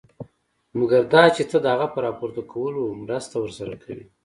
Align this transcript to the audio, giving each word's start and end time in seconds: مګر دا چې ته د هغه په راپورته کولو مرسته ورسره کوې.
مګر 0.79 1.01
دا 1.13 1.23
چې 1.35 1.43
ته 1.49 1.57
د 1.61 1.65
هغه 1.73 1.87
په 1.93 1.99
راپورته 2.05 2.41
کولو 2.53 2.83
مرسته 3.03 3.35
ورسره 3.39 3.75
کوې. 3.83 4.05